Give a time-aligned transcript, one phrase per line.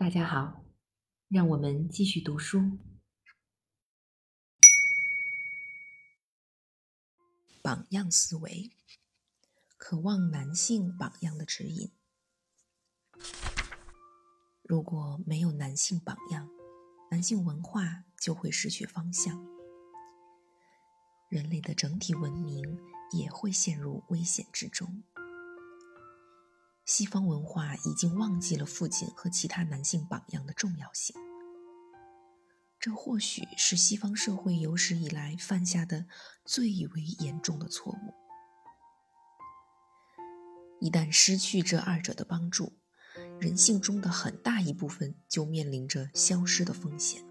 [0.00, 0.64] 大家好，
[1.28, 2.78] 让我们继续读书。
[7.60, 8.70] 榜样思维，
[9.76, 11.92] 渴望男性榜样的指引。
[14.62, 16.48] 如果没有男性榜样，
[17.10, 19.46] 男性文化就会失去方向，
[21.28, 22.80] 人类的整体文明
[23.12, 25.02] 也会陷入危险之中。
[26.90, 31.14] 西方文化已经忘记了父亲和其他男性榜样的重要性，
[32.80, 36.06] 这或许是西方社会有史以来犯下的
[36.44, 38.12] 最为严重的错误。
[40.80, 42.72] 一旦失去这二者的帮助，
[43.38, 47.24] 人性中的很大一部分就面临着消失的风险。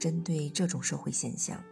[0.00, 1.62] 针对这种社会现象，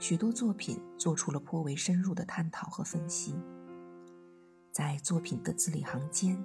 [0.00, 3.34] 许多作品做出了颇为深入的探讨和分析。
[4.74, 6.36] 在作品的字里行间，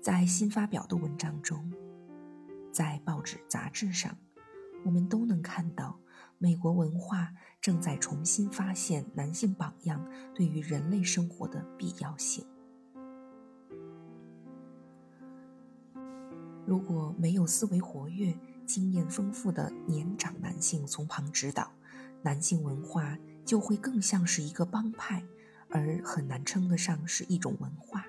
[0.00, 1.70] 在新发表的文章中，
[2.72, 4.16] 在报纸杂志上，
[4.86, 6.00] 我们都能看到
[6.38, 7.30] 美国文化
[7.60, 10.02] 正在重新发现男性榜样
[10.34, 12.42] 对于人类生活的必要性。
[16.64, 21.70] 如果没有思维活跃、经验丰富的年长男性从旁指导，
[22.22, 25.22] 男性文化就会更像是一个帮派。
[25.72, 28.04] 而很难称得上是一种文化。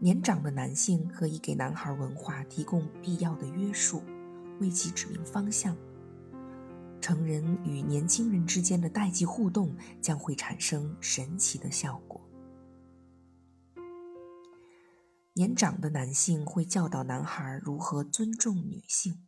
[0.00, 4.02] 年长的男性可以给男孩文化提供必要的约束，
[4.60, 5.76] 为其指明方向。
[7.00, 12.20] 成人与年轻人之间的代际互动将会产生神奇的效果。
[15.34, 19.26] 年长的男性会教导男孩如何尊重女性。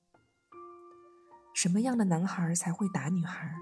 [1.55, 3.55] 什么样的男孩才会打女孩？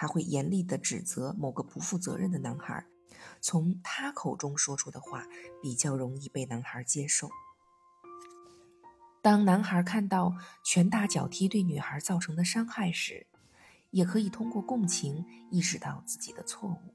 [0.00, 2.86] 他会严厉地指责某个不负责任的男孩，
[3.40, 5.26] 从他口中说出的话
[5.60, 7.28] 比较容易被男孩接受。
[9.20, 13.26] 当男孩看到拳打脚踢对女孩造成的伤害时，
[13.90, 16.94] 也可以通过共情意识到自己的错误。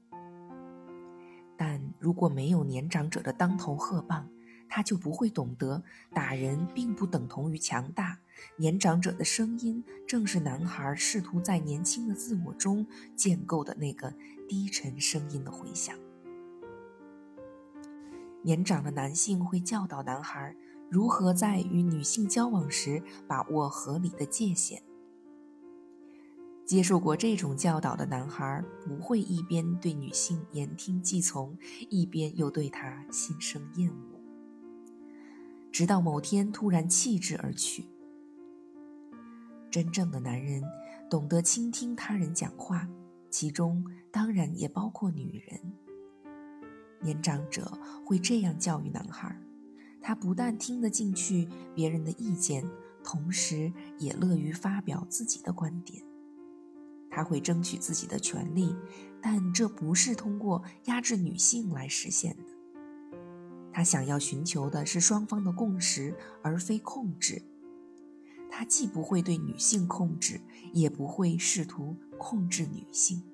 [1.58, 4.26] 但如果没有年长者的当头喝棒，
[4.74, 5.80] 他就不会懂得
[6.12, 8.18] 打人并不等同于强大。
[8.56, 14.12] 年长者的声音，正是男孩试图在年轻的自我中建构的那个
[14.48, 15.96] 低沉声音的回响。
[18.42, 20.56] 年长的男性会教导男孩
[20.90, 24.82] 如何在与女性交往时把握合理的界限。
[26.66, 31.56] 接受过这种教导的男孩不会一边对女性言听计从，
[31.88, 34.13] 一边又对她心生厌恶，
[35.74, 37.84] 直到某天突然弃之而去。
[39.72, 40.62] 真正的男人
[41.10, 42.88] 懂得倾听他人讲话，
[43.28, 45.60] 其中当然也包括女人。
[47.00, 47.76] 年长者
[48.06, 49.36] 会这样教育男孩：
[50.00, 52.64] 他不但听得进去别人的意见，
[53.02, 56.00] 同时也乐于发表自己的观点。
[57.10, 58.76] 他会争取自己的权利，
[59.20, 62.53] 但这不是通过压制女性来实现的。
[63.74, 67.42] 他想要寻求的是双方的共识，而非控制。
[68.48, 70.40] 他既不会对女性控制，
[70.72, 73.24] 也不会试图控制女性。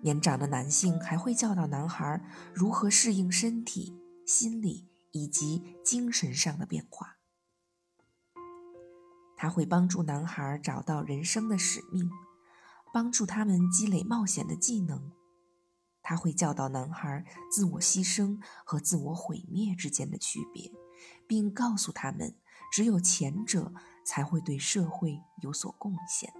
[0.00, 7.16] 年长的男性还会教导男孩如何适应身体、心理以及精神上的变化。
[9.36, 12.08] 他会帮助男孩找到人生的使命，
[12.92, 15.10] 帮助他们积累冒险的技能。
[16.08, 20.72] 他会教导男孩自我牺牲和自我毁灭之间的区别，
[21.26, 22.34] 并告诉他们。
[22.72, 23.74] 只有前者
[24.06, 26.32] 才会对社会有所贡献。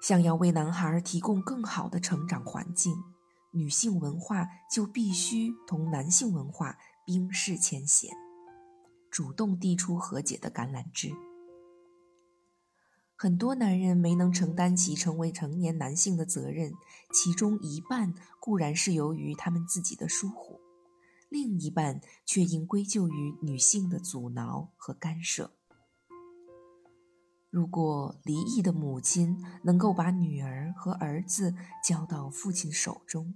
[0.00, 3.02] 想要为男孩提供更好的成长环境，
[3.50, 8.14] 女性文化就必须同男性文化冰释前嫌，
[9.10, 11.12] 主动递出和解的橄榄枝。
[13.22, 16.72] 很多男人没能承担起成为成年男性的责任，
[17.12, 20.58] 其中一半固然是由于他们自己的疏忽。
[21.28, 25.52] 另一半却应归咎于女性的阻挠和干涉。
[27.48, 31.54] 如果离异的母亲能够把女儿和儿子
[31.86, 33.34] 交到父亲手中，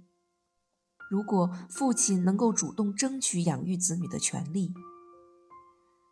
[1.09, 4.73] 如果父亲能够主动争取养育子女的权利，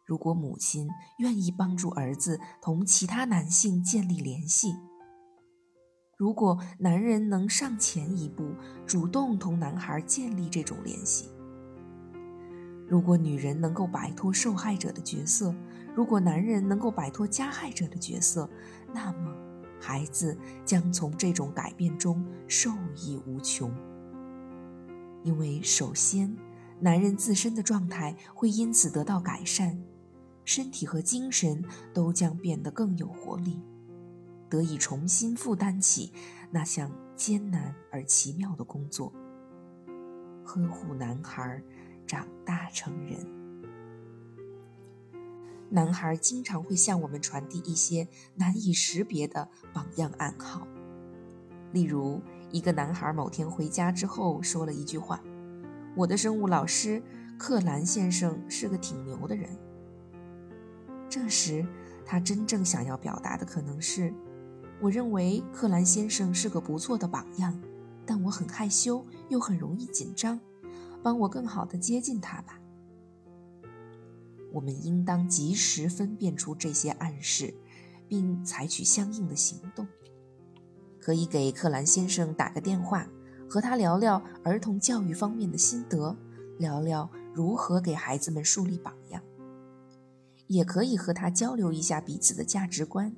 [0.06, 0.88] 如果母亲
[1.18, 4.76] 愿意帮助儿子同其他男性建立联系，
[6.16, 8.54] 如果男人能上前一步，
[8.86, 11.30] 主动同男孩建立这种联系。
[12.88, 15.56] 如果女人能够摆脱受害者的角色，
[15.96, 18.48] 如果男人能够摆脱加害者的角色，
[18.94, 19.36] 那么
[19.82, 23.74] 孩子将从这种改变中受益无穷。
[25.24, 26.38] 因为首先，
[26.80, 29.82] 男人自身的状态会因此得到改善，
[30.46, 33.60] 身体和精神都将变得更有活力，
[34.48, 36.14] 得以重新负担起
[36.52, 39.12] 那项艰难而奇妙的工作——
[40.46, 41.62] 呵护男孩
[42.06, 43.26] 长大成人。
[45.68, 50.68] 男孩经常会向我们传递一些难以识别的榜样暗号，
[51.74, 52.22] 例如，
[52.52, 55.22] 一个男孩某天回家之后说了一句话
[55.98, 57.02] ：“我的生物老师
[57.38, 59.50] 克兰先生是个挺牛的人。”
[61.16, 61.66] 这时，
[62.06, 64.14] 他真正想要表达的可能是
[64.84, 67.58] ：“我认为克兰先生是个不错的榜样，
[68.06, 70.38] 但我很害羞又很容易紧张，
[71.02, 72.60] 帮我更好地接近他吧。”
[74.52, 77.54] 我们应当及时分辨出这些暗示，
[78.10, 79.88] 并采取相应的行动。
[81.00, 83.08] 可以给克兰先生打个电话，
[83.50, 86.18] 和他聊聊儿童教育方面的心得，
[86.60, 89.24] 聊聊如何给孩子们树立榜样。
[90.48, 93.16] 也可以和他交流一下彼此的价值观。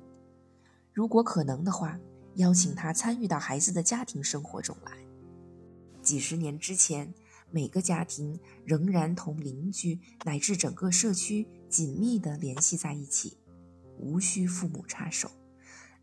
[0.92, 1.98] 如果可能的话，
[2.34, 4.92] 邀请他参与到孩子的家庭生活中来。
[6.02, 7.14] 几十年之前。
[7.50, 13.38] 每个家庭仍然同邻居乃至整个社区紧密地联系在一起，
[13.96, 15.30] 无需父母插手，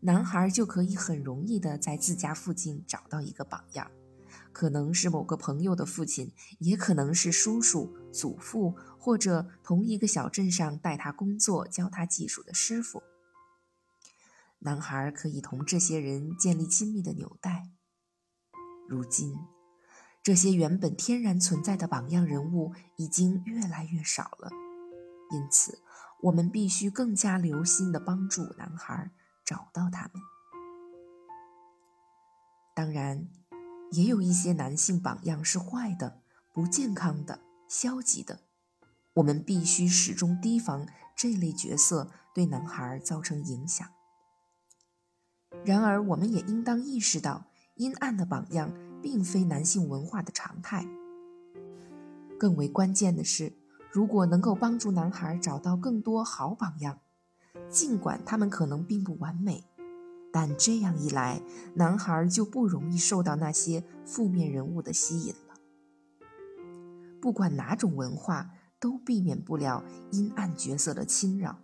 [0.00, 3.88] 男孩就可以很容易地在自家附近找到一个榜样，
[4.56, 13.02] 可能是某个朋友的父亲，也可能是叔叔、祖父，或者同一个小镇上带他工作、教他技术的师傅。
[14.60, 17.68] 男孩可以同这些人建立亲密的纽带。
[18.88, 19.36] 如今。
[20.22, 24.50] 这些原本天然存在的榜样人物已经越来越少了，
[25.32, 25.82] 因此
[26.22, 29.10] 我们必须更加留心地帮助男孩
[29.44, 30.12] 找到他们。
[32.74, 33.28] 当然，
[33.92, 36.20] 也有一些男性榜样是坏的、
[36.52, 38.40] 不健康的、消极的，
[39.14, 40.86] 我们必须始终提防
[41.16, 43.86] 这类角色对男孩造成影响。
[45.64, 47.46] 然而，我们也应当意识到，
[47.76, 48.72] 阴暗的榜样。
[49.02, 50.84] 并非男性文化的常态。
[52.40, 53.52] 更为关键的是，
[53.92, 56.98] 如果能够帮助男孩找到更多好榜样，
[57.70, 59.64] 尽管他们可能并不完美，
[60.38, 61.40] 但这样一来，
[61.76, 65.54] 男孩就不容易受到那些负面人物的吸引了。
[67.22, 71.58] 不管哪种文化，都避免不了阴暗角色的侵扰，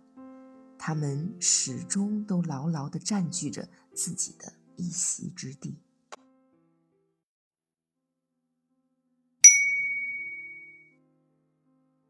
[0.75, 5.77] 他们始终都牢牢地占据着自己的一席之地。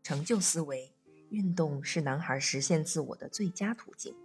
[0.01, 0.95] 成就思维，
[1.29, 4.15] 运动是男孩实现自我的最佳途径。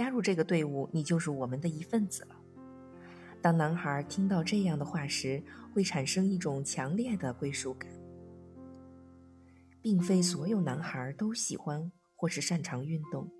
[0.00, 2.34] 加入这个队伍，你就是我们的一份子了。
[3.42, 5.42] 当男孩听到这样的话时，
[5.74, 7.90] 会产生一种强烈的归属感。
[9.82, 13.30] 并非所有男孩都喜欢或是擅长运动。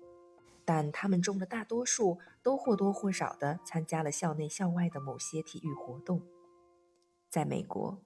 [0.63, 6.21] 但他们中的大多数都或多或少地参加了校内校外的某些体育活动。
[7.27, 8.03] 在美国，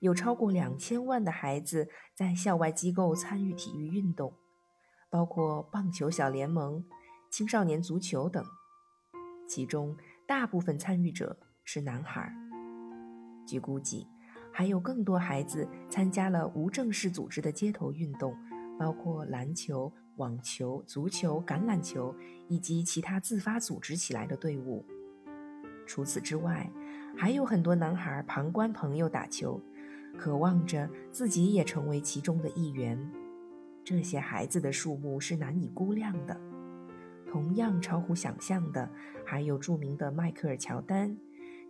[0.00, 4.32] 有超过两千万的孩子在校外机构参与体育运动，
[5.10, 6.86] 包括棒球小联盟、
[7.30, 8.44] 青少年足球等。
[9.46, 12.32] 其中大部分参与者是男孩。
[13.46, 14.06] 据估计，
[14.52, 18.36] 还有更多孩子参加了无正式组织的街头运动，
[18.78, 19.92] 包括篮球。
[20.18, 22.12] 网球、足球、橄榄球
[22.48, 24.84] 以及其他自发组织起来的队伍。
[25.86, 26.68] 除此之外，
[27.16, 29.62] 还有很多男孩旁观朋友打球，
[30.18, 32.98] 渴望着自己也成为其中的一员。
[33.84, 36.47] 这些孩子的数目是难以估量的。
[37.30, 38.90] 同样超乎想象的，
[39.24, 41.16] 还有著名的迈克尔·乔丹、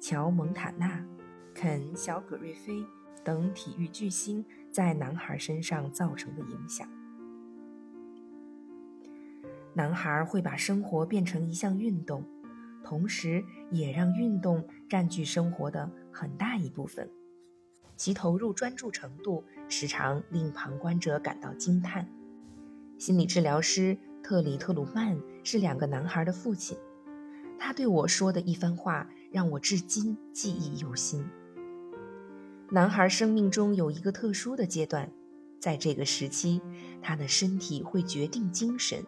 [0.00, 1.04] 乔·蒙塔纳、
[1.52, 2.84] 肯·小葛瑞菲
[3.24, 6.88] 等体育巨星在男孩身上造成的影响。
[9.74, 12.24] 男孩会把生活变成一项运动，
[12.82, 17.08] 同时也让运动占据生活的很大一部分。
[17.96, 22.08] 其投入专注程度时常令旁观者感到惊叹。
[22.96, 26.76] 心理治疗师特里特鲁曼是两个男孩的父亲，
[27.58, 31.28] 他对我说的一番话让我至今记忆犹新。
[32.70, 35.10] 男孩生命中有一个特殊的阶段，
[35.58, 36.60] 在这个时期，
[37.00, 39.04] 他的身体会决定精神。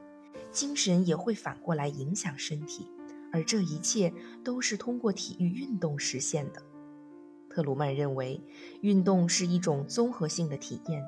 [0.50, 2.84] 精神也会反过来影响身体，
[3.32, 4.12] 而这一切
[4.42, 6.60] 都是通过体育运动实现的。
[7.48, 8.42] 特鲁曼认为，
[8.80, 11.04] 运动是一种综合性的体验，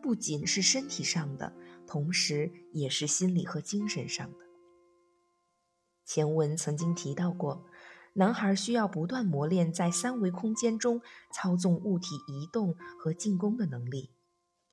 [0.00, 1.52] 不仅是身体上的，
[1.86, 4.38] 同时也是心理和精神上的。
[6.04, 7.64] 前文曾经提到过，
[8.14, 11.00] 男孩需要不断磨练在三维空间中
[11.32, 14.10] 操纵物体移动和进攻的能力。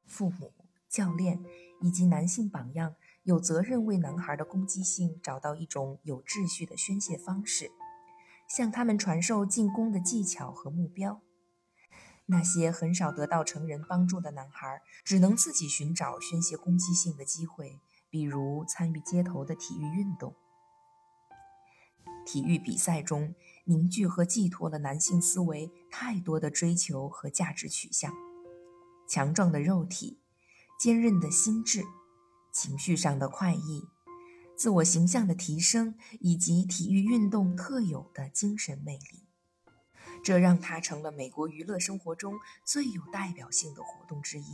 [0.05, 0.53] 父母、
[0.89, 1.43] 教练
[1.81, 7.71] 以及男性榜样有责任为男孩的攻击性找到一种有秩序的宣泄方式，
[8.47, 11.21] 向他们传授进攻的技巧和目标。
[12.27, 20.35] 那些很少得到成人帮助的男孩，只能自己寻找宣泄攻击性的机会，比如参与街头的体育运动。
[22.25, 23.33] 体育比赛中
[23.65, 28.13] 凝聚和寄托了男性思维太多的追求和价值取向，
[29.07, 30.19] 强壮的肉体、
[30.79, 31.83] 坚韧的心智、
[32.53, 33.87] 情绪上的快意、
[34.55, 39.25] 自我形象的提升，以及体育运动特有的精神魅力，
[40.23, 44.53] 这让它成了美国娱乐生活中最有代表性的活动之一。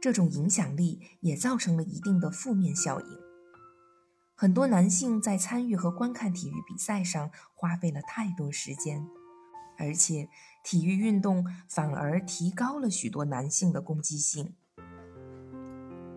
[0.00, 3.06] 这种影响力也造成了一定的负面效应。
[4.34, 9.06] 很多男性在参与和观看体育比赛上花费了太多时间，
[9.78, 10.28] 而且
[10.64, 14.54] 体育运动反而提高了许多男性的攻击性。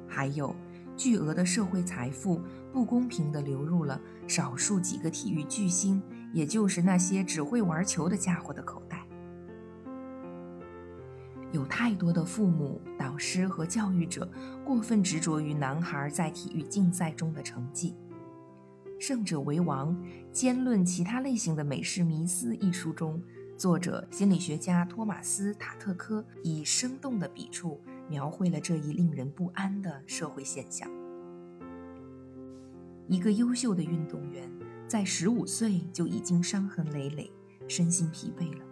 [0.10, 0.56] 还有，
[0.98, 2.42] 巨额的社会财富
[2.74, 6.02] 不公平地流入了少数几个体育巨星，
[6.36, 9.08] 也就是那些只会玩球的家伙的口袋。
[11.54, 14.30] 有太多的父母、导师和教育者
[14.66, 17.96] 过分执着于男孩在体育竞赛中的成绩。
[19.00, 19.96] 《胜者为王》
[20.30, 23.22] 兼论其他类型的美式迷思一书中，
[23.56, 30.90] 作者心理学家托马斯·塔特科以生动的笔触描绘了这一令人不安的社会现象：
[33.08, 34.52] 一个优秀的运动员
[34.88, 37.32] 在十五岁就已经伤痕累累、
[37.68, 38.66] 身心疲惫了，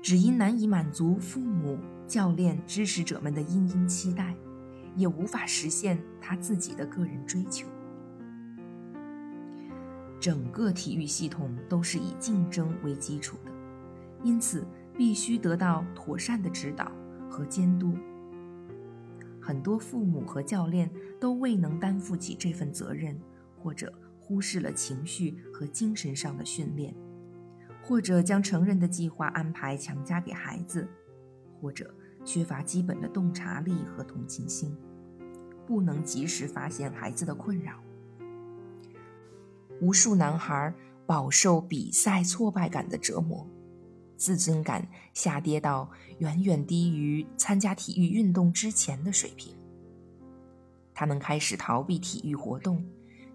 [0.00, 4.36] 只因难以满足父母、教练、支持者们的殷殷期待，
[4.94, 7.66] 也无法实现他自己的个人追求。
[10.20, 13.50] 整个体育系统都是以竞争为基础的，
[14.22, 14.64] 因此
[14.96, 16.90] 必须得到妥善的指导
[17.28, 17.94] 和监督。
[19.40, 23.20] 很多父母和教练都未能担负起这份责任，
[23.58, 23.92] 或者
[24.26, 26.94] 忽视了情绪和精神上的训练，
[27.82, 30.88] 或者将成人的计划安排强加给孩子，
[31.60, 34.74] 或者缺乏基本的洞察力和同情心，
[35.66, 37.78] 不能及时发现孩子的困扰。
[39.80, 40.72] 无数男孩
[41.04, 43.46] 饱受比赛挫败感的折磨，
[44.16, 49.54] 自尊感下跌到远远低于参加体育运动之前的水平。
[50.94, 52.82] 他们开始逃避体育活动，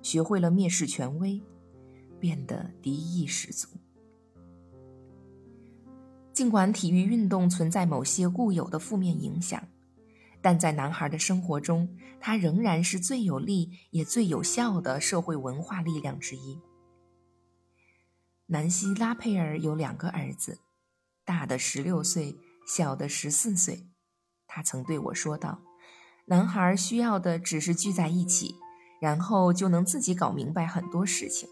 [0.02, 1.42] 学会了蔑视权威，
[2.20, 3.68] 变得敌意十足。
[6.34, 9.68] 尽管体育运动存在某些固有的负面影响。
[10.42, 16.62] 但在男孩的生活中，它仍然是最有力也最有效的社会文化力量之一。
[18.46, 20.60] 南希·拉佩尔有两个儿子，
[21.26, 23.90] 大的十六岁，小的十四岁。
[24.48, 25.60] 他曾对我说道
[26.28, 28.56] ：“男孩需要的只是聚在一起，
[29.00, 31.48] 然后就能自己搞明白很多事情。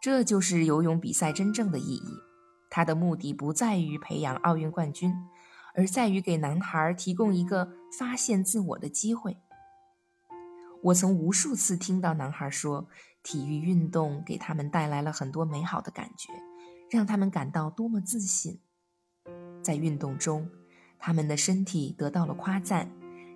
[0.00, 2.18] 这就是游泳比赛真正的意义。
[2.70, 5.14] 它的目的不在于培养奥运冠军。”
[5.74, 9.38] 而在于给男孩提供一个发现自我的机会。
[10.82, 12.86] 我曾无数次听到男孩说，
[13.22, 16.30] 体育运动给他们带来了很多美好的感觉，
[16.90, 18.60] 让他们感到多么自信。
[19.62, 20.46] 在运动中，
[20.98, 22.90] 他们的身体得到了夸赞，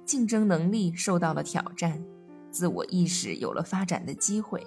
[0.04, 2.04] 竞争能力受到了挑战，
[2.56, 4.66] 自我意识有了发展的机会。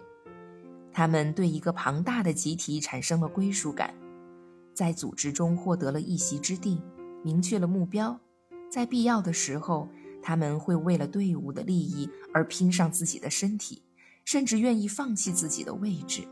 [0.93, 3.95] 他们对一个庞大的集体产生了归属感，
[4.75, 6.79] 在组织中获得了一席之地。
[7.23, 8.19] 明确了目标，
[8.69, 9.89] 在必要的时候，
[10.21, 13.81] 他们会为了队伍的利益而拼上自己的身体，
[14.23, 16.27] 甚至愿意放弃自己的位置。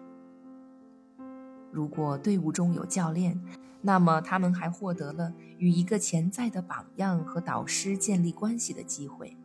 [1.72, 3.42] 如果队伍中有教练，
[3.82, 9.36] 那么他们还获得了与一个潜在的榜样和导师建立关系的机会。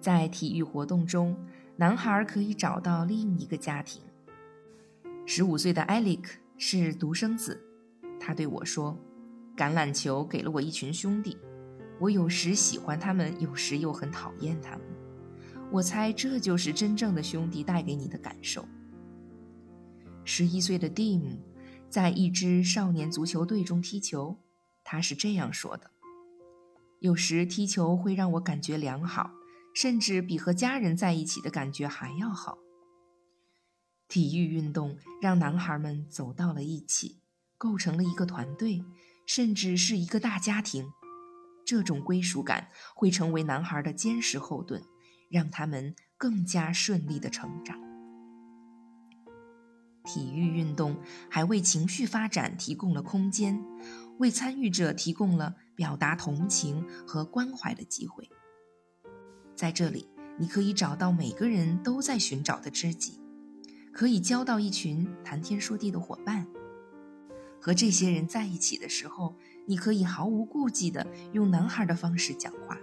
[0.00, 1.36] 在体育活动中，
[1.76, 4.02] 男孩可以找到另一个家庭。
[5.26, 7.62] 十五岁的艾利克是独生子。
[8.20, 8.96] 他对我说
[9.56, 11.36] ：“橄榄球给了我一群兄弟，
[12.00, 14.82] 我有时喜欢他们，有时又很讨厌他们。
[15.70, 18.66] 我猜这就是真正的兄弟带给你的感受。”
[20.24, 21.38] 十一岁的 Dim
[21.88, 24.36] 在一支少年足球队中踢球，
[24.84, 25.90] 他是这样说的
[27.00, 29.30] ：“有时踢球会让我感觉良好，
[29.80, 32.58] 甚至比和家人在一起的感觉还要好。
[34.08, 37.20] 体育运动让男孩们走到了一起。”
[37.56, 38.84] 构成了一个团队，
[39.26, 40.92] 甚至是一个大家庭。
[41.66, 44.82] 这种归属感会成为男孩的坚实后盾，
[45.28, 47.76] 让他们更加顺利的成长。
[50.04, 53.60] 体育运动还为情绪发展提供了空间，
[54.18, 58.30] 为参与者提供了表达同情和关怀的机会。
[59.58, 63.18] 在这里，你可以找到每个人都在寻找的知己，
[63.90, 66.46] 可以交到一群谈天说地的伙伴。
[67.60, 69.34] 和这些人在一起的时候，
[69.66, 72.78] 你可以毫无顾忌地用男孩的方式讲话。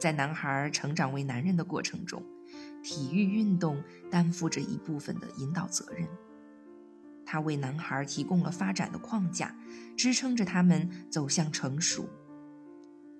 [0.00, 2.22] 在男孩成长为男人的过程中。
[2.82, 6.06] 体育运动担负着一部分的引导责任，
[7.24, 9.54] 它为男孩提供了发展的框架，
[9.96, 12.08] 支撑着他们走向成熟。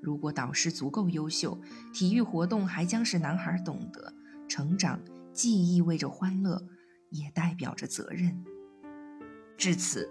[0.04, 1.58] 如果导师足够优秀，
[1.90, 4.12] 体育活动还将使男孩懂得，
[4.46, 5.00] 成长
[5.32, 6.62] 既意味着欢乐，
[7.08, 8.44] 也代表着责任。
[9.56, 10.10] 至此，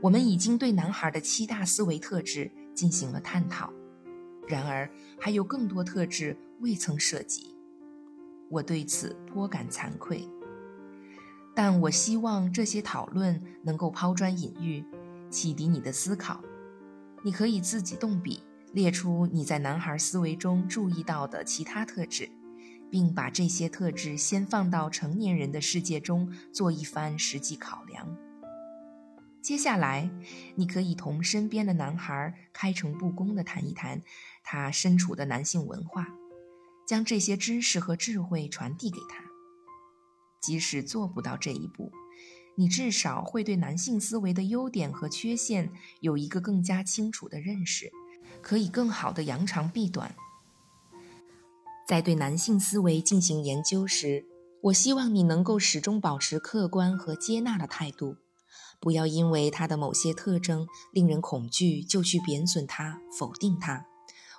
[0.00, 3.72] 我们已经对男孩的七大思维特质进行了探讨，
[4.46, 4.88] 然而
[5.20, 7.52] 还有更多特质未曾涉及。
[8.48, 10.28] 我对此颇感惭愧，
[11.52, 14.84] 但我希望这些讨论能够抛砖引玉，
[15.28, 16.40] 启迪你的思考。
[17.24, 18.40] 你可以自己动笔，
[18.76, 22.28] 列出你在男孩思维中注意到的其他特质，
[22.90, 28.06] 并把这些特质先放到成年人的世界中做一番实际考量。
[29.40, 30.10] 接下来，
[30.56, 34.02] 你可以同身边的男孩开诚布公地谈一谈
[34.44, 36.08] 他身处的男性文化。
[36.86, 39.24] 将这些知识和智慧传递给他。
[40.42, 41.90] 即使做不到这一步，
[42.56, 47.90] 你至少会对男性思维的优点和缺陷有一个更加清楚的认识，
[48.42, 50.14] 可以更好的扬长避短。
[51.86, 54.24] 在对男性思维进行研究时，
[54.64, 58.16] 我希望你能够始终保持客观和接纳的态度，
[58.80, 63.86] 不要因为他的某些特征令人恐惧就去贬损他、否定他，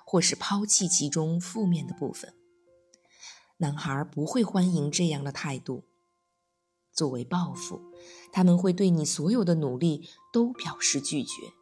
[0.04, 2.34] 或是抛弃其中负面的部分。
[3.58, 5.84] 男孩不会欢迎这样的态度。
[6.92, 7.80] 作为报复，
[8.32, 11.54] 他们会对你所有的努力都表示拒绝。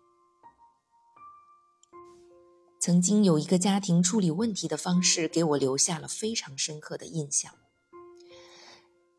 [2.87, 7.53] 曾经有一个家庭处理问题的方式给我留下了非常深刻的印象。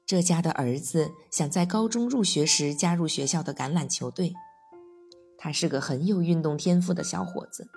[0.06, 4.34] 这家的儿子想在高中入学时加入学校的橄榄球队，
[5.38, 7.68] 他是个很有运动天赋的小伙子。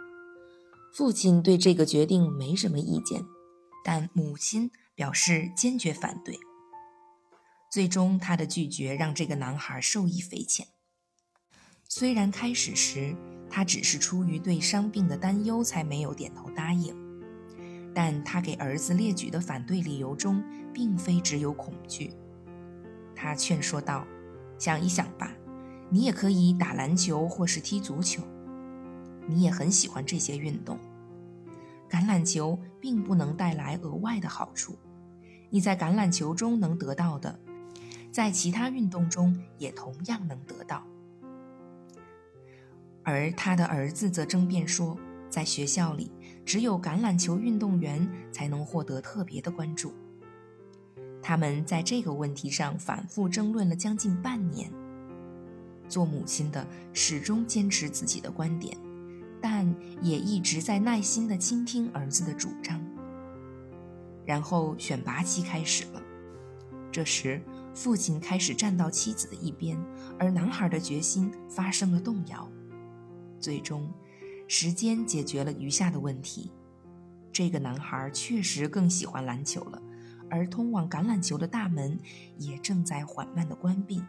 [0.94, 3.24] 父亲对这个决定没什么意见，
[3.84, 4.70] 但母亲。
[4.94, 6.38] 表示坚决反对。
[7.72, 10.68] 最终，他的拒绝让这个男孩受益匪浅。
[11.88, 13.16] 虽然开始时
[13.50, 16.94] 他只是出于对伤病的担忧才没有点头答应，
[17.92, 22.12] 但他给儿子列举的反对理由中，并非只有恐惧。
[23.14, 24.06] 他劝说道
[24.56, 25.32] ：“想一想吧，
[25.90, 28.22] 你也可以打篮球或是踢足球，
[29.26, 30.78] 你也很喜欢这些运动。
[31.90, 34.78] 橄榄球并不能带来额外的好处。”
[35.52, 37.36] 你在橄榄球中能得到的，
[38.12, 40.84] 在其他运动中也同样能得到。
[43.02, 44.96] 而他的儿子则争辩说，
[45.28, 46.10] 在学校里，
[46.44, 49.92] 只有橄榄球运动员才能获得特别的关注。
[51.22, 54.70] 他们在这个问题上反复争论了将近半年。
[55.88, 58.76] 做母亲的始终坚持自己的观点，
[59.40, 62.80] 但也一直在耐心地倾听儿子的主张。
[64.24, 66.02] 然后选拔期开始了。
[66.92, 67.40] 这时，
[67.74, 69.76] 父亲开始站到妻子的一边，
[70.18, 72.50] 而男孩的决心发生了动摇。
[73.40, 73.90] 最终，
[74.46, 76.52] 时间解决了余下的问题。
[77.32, 79.82] 这个男孩确实更喜欢篮球了，
[80.28, 81.98] 而通往橄榄球的大门
[82.36, 84.02] 也正在缓慢地关闭。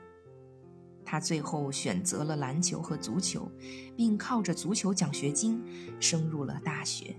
[1.05, 3.51] 他最后选择了篮球和足球，
[3.95, 5.61] 并靠着足球奖学金
[5.99, 7.15] 升入了大学。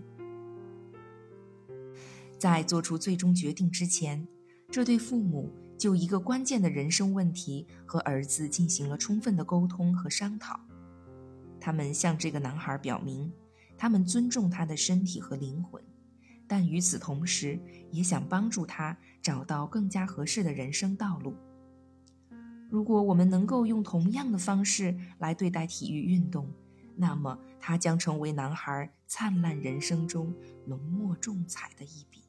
[2.38, 4.26] 在做出最终决定之前，
[4.70, 10.58] 这对父母就一个关键的人生问题和儿子进行了充分的沟通和商讨。
[11.64, 13.32] 他们向这个男孩表明，
[13.78, 15.80] 他们尊重他的身体和灵魂，
[16.48, 17.56] 但与此同时
[17.92, 21.36] 也想帮助他找到更加合适的人生道路。
[22.68, 26.52] 如果我们能够用同样的方式来对待体育运动，
[26.96, 30.34] 那么它将成为男孩灿烂人生中
[30.66, 32.21] 浓墨重彩的一笔。